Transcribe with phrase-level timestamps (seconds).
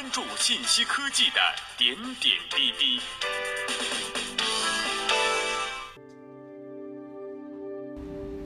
[0.00, 1.40] 关注信息科技的
[1.76, 2.98] 点点滴滴。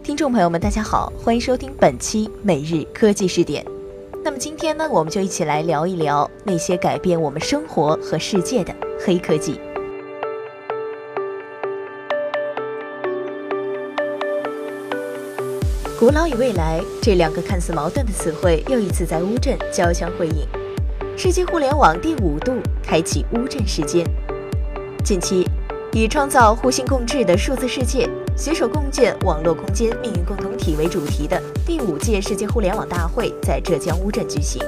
[0.03, 3.65] 听众朋友们，大家好，欢迎收听本期每日科技视点。
[4.25, 8.75] 那么今天呢，我们就一起来聊一聊那些改变我们生活和世界的
[9.07, 9.61] 黑科技。
[16.01, 20.64] 古老与未来这两个看似矛盾的词汇，又一次在乌镇交相辉映。
[21.17, 24.05] 世界互联网第五度开启乌镇时间。
[25.05, 25.49] 近期，
[25.93, 34.61] 以创造互信共治的数字世界、携手共建网络空间命运共同体为主题的第五届世界互联网大会在浙江乌镇举行。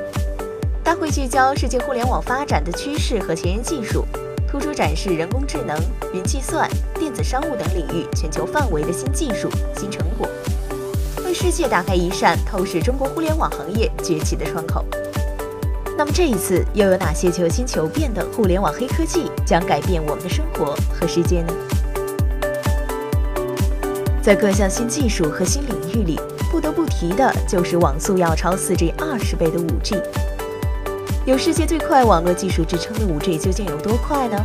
[0.85, 4.05] 大会聚焦世界互联网发展的趋势和前沿技术，
[4.49, 5.77] 突出展示人工智能、
[6.15, 10.29] 云计算、电子商务等领域全球范围的新技术、新成果。
[11.25, 14.87] 为世界打开一扇透视中国互联网行业崛起的窗口。
[15.99, 21.55] 那么这一次又有哪些求新求变的互联网黑科技将改变我们的生活和世界呢？
[24.23, 30.03] 在各项新技术和新领域里，不得不提的就是网速要超 4G 二十倍的 5G。
[31.25, 34.37] 有世界最快网络技术之称的 5G 究竟有多快呢？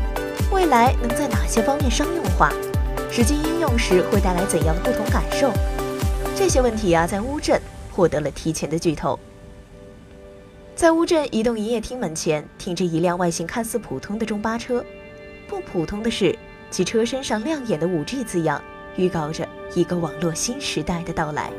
[0.53, 2.49] 未来能在哪些方面商用化？
[3.11, 5.51] 实际应用时会带来怎样的不同感受？
[6.33, 7.59] 这些问题啊，在乌镇
[7.91, 9.19] 获得了提前的剧透。
[10.81, 14.83] 在乌镇移动营业厅门前停着一辆外形看似普通的中巴车，
[15.47, 16.35] 不普通的是，
[16.71, 18.59] 其车身上亮眼的 5G 字样，
[18.95, 21.51] 预告着一个网络新时代的到来。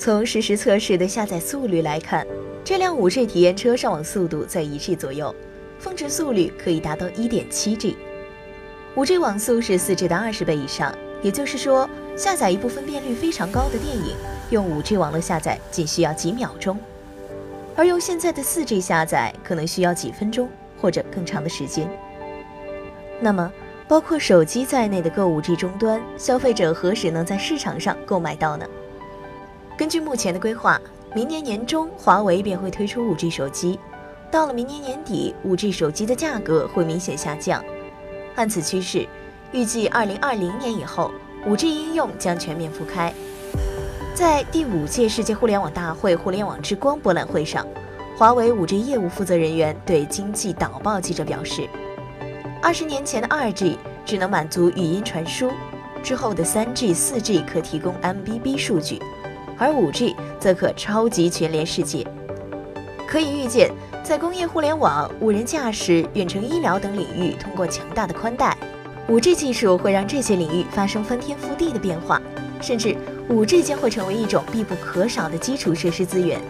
[0.00, 2.26] 从实时测试的下载速率来看，
[2.64, 5.32] 这辆 5G 体验车上网速度在 1G 左右，
[5.78, 7.94] 峰值速率可以达到 1.7G。
[8.96, 10.92] 5G 网速是 4G 的二十倍以上，
[11.22, 11.88] 也就是说。
[12.16, 14.16] 下载一部分辨率非常高的电影，
[14.50, 16.76] 用 5G 网络下载仅需要几秒钟，
[17.76, 20.48] 而用现在的 4G 下载可能需要几分钟
[20.80, 21.88] 或者更长的时间。
[23.20, 23.52] 那么，
[23.86, 28.66] 包括手机在内的各 5G 终端，消费者何时能在市场上购买到呢？
[29.76, 30.80] 根据目前的规划，
[31.14, 33.78] 明年年中华为便会推出 5G 手机，
[34.30, 37.62] 到了明年年底，5G 手机的价格会明显下降。
[38.34, 39.06] 按此趋势，
[39.52, 41.10] 预计2020年以后。
[41.46, 43.14] 5G 应用将全面铺开。
[44.16, 47.66] 在第五届世界互联网大会“互联网之光”博览会上，
[48.16, 51.68] 华为 5G 业务负责人员对《经济导报》记者表示
[52.62, 55.50] ：“二十年前的 2G 只能满足语音传输，
[56.02, 58.98] 之后的 3G、4G 可提供 MBB 数据，
[59.58, 62.02] 而 5G 则可超级全连世界。
[63.06, 63.70] 可以预见，
[64.02, 68.56] 在工业互联网、无人驾驶、远程医疗等领域，通过强大的宽带。
[69.10, 72.18] ”5G 技术会让这些领域发生翻天覆地的变化，
[72.62, 72.96] 甚至
[73.28, 76.40] 5G 将会成为一种必不可少的基础设施资源。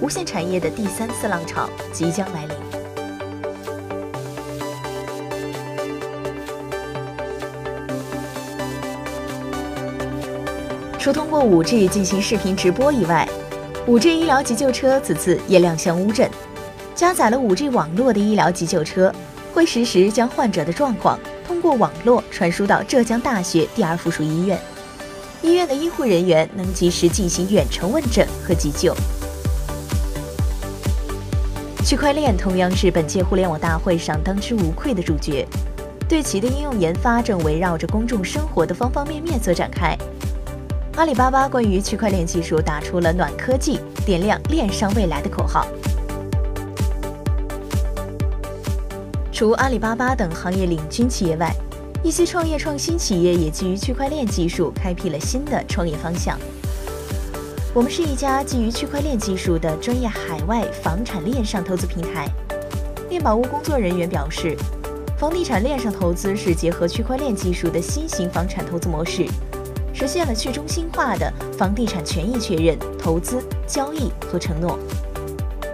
[0.00, 2.56] 无线产业的第三次浪潮即将来临。
[10.98, 13.26] 除通过 5G 进行视频直播以外
[13.86, 16.28] ，5G 医疗急救车此次也亮相乌镇。
[16.94, 19.10] 加载了 5G 网络的医疗急救车，
[19.54, 21.18] 会实时将患者的状况。
[21.46, 24.60] 通过网络传输到浙江大学第二附属医院，
[25.42, 28.94] 医院的医护人员能及时进行远程问诊和急救。
[31.84, 35.46] 区块链同样是本届互联网大会上当之无愧的主角，
[36.08, 39.96] 对其的应用研发正围绕着公众生活的方方面面所展开。
[40.96, 45.66] 阿里巴巴关于区块链技术打出了“暖科技，点亮链上未来”的口号。
[49.30, 51.54] 除阿里巴巴等行业领军企业外，
[52.06, 56.38] 一些创业创新企业也基于区块链技术开辟了新的创业方向。
[57.74, 62.28] 我们是一家基于区块链技术的专业海外房产链上投资平台。
[63.10, 64.56] 链宝屋工作人员表示，
[65.18, 69.26] 房地产链上投资是结合区块链技术的新型房产投资模式，
[69.92, 71.28] 实现了去中心化的
[71.58, 74.78] 房地产权益确认、投资、交易和承诺。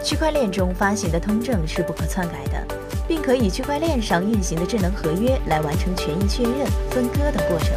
[0.03, 2.82] 区块链中发行的通证是不可篡改的。
[3.07, 7.69] 并可以区块链上运行的智能合约来完成权益确认、分割等过程。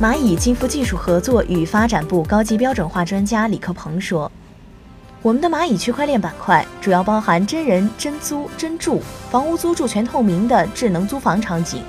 [0.00, 4.30] 蚂蚁金服技术合作与发展部高级标准化专家李克鹏说
[5.22, 9.00] ：“我们的蚂蚁区块链板块主要包含真人真租真住、
[9.30, 11.82] 房屋租住全透明的智能租房场景，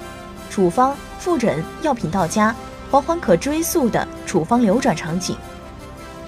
[0.49, 2.55] 处方、复诊、药品到家、
[2.91, 5.35] 保管可追溯的处方流转场景，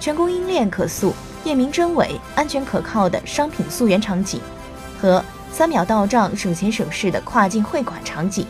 [0.00, 1.14] 全供应链可溯。”
[1.46, 4.40] 验明真伪、安全可靠的商品溯源场景，
[5.00, 8.46] 和三秒到账、省钱省事的跨境汇款场景。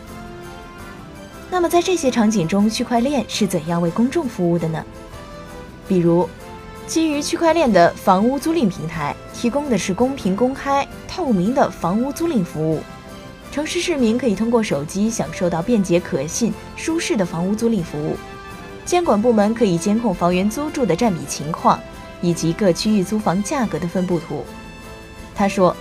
[1.49, 4.83] 那么，在这些场景中，区块链是怎样为公众服务的呢？
[5.87, 6.27] 比如，
[6.87, 12.81] 基于区块链的房屋租赁平台，提供的是公平、公开、透明的房屋租赁服务。
[13.51, 18.17] 城市市民可以通过手机享受到便捷、可信、舒适的房屋租赁服务。
[18.83, 21.79] 监管部门可以监控房源租住的占比情况，
[22.21, 24.43] 以及各区域租房价格的分布图。
[25.35, 25.75] 他说，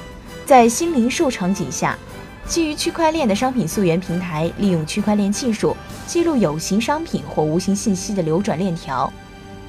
[0.44, 1.98] 在新零售场景下，
[2.46, 9.12] 基于区块链的商品溯源平台，利用区块链技术记录有形商品或无形信息的流转链条。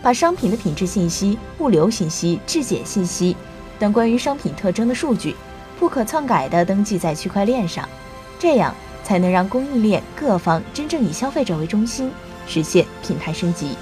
[0.02, 3.36] 把商品的品质信息、物流信息、质检信息
[3.80, 5.36] 等关于商品特征的数据，
[5.80, 7.90] 不可篡改地登记在区块链上，
[8.38, 8.74] 这样
[9.04, 12.12] 才能让供应链各方真正以消费者为中心，
[12.46, 13.76] 实现品牌升级。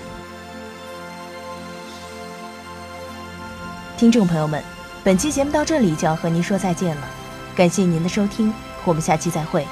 [3.98, 4.62] 听众朋友们，
[5.06, 7.08] 本期节目到这里就要和您说再见了，
[7.56, 8.54] 感谢您的收听，
[8.84, 9.66] 我们下期再会。